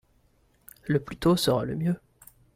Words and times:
Le 0.87 0.99
plus 0.99 1.15
tôt 1.15 1.37
sera 1.37 1.63
le 1.63 1.75
mieux. 1.75 1.99